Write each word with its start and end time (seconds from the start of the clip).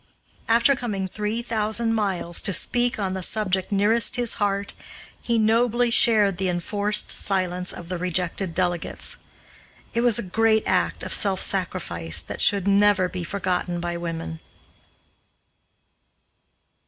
After 0.47 0.75
coming 0.75 1.07
three 1.07 1.43
thousand 1.43 1.93
miles 1.93 2.41
to 2.41 2.53
speak 2.53 2.97
on 2.97 3.13
the 3.13 3.21
subject 3.21 3.71
nearest 3.71 4.15
his 4.15 4.33
heart, 4.41 4.73
he 5.21 5.37
nobly 5.37 5.91
shared 5.91 6.37
the 6.37 6.49
enforced 6.49 7.11
silence 7.11 7.71
of 7.71 7.87
the 7.87 7.99
rejected 7.99 8.55
delegates. 8.55 9.17
It 9.93 10.01
was 10.01 10.17
a 10.17 10.23
great 10.23 10.63
act 10.65 11.03
of 11.03 11.13
self 11.13 11.39
sacrifice 11.39 12.17
that 12.19 12.41
should 12.41 12.67
never 12.67 13.07
be 13.09 13.23
forgotten 13.23 13.79
by 13.79 13.95
women. 13.95 14.39